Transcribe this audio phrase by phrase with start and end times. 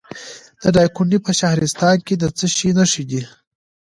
[0.61, 3.21] د دایکنډي په شهرستان کې د څه شي نښې دي؟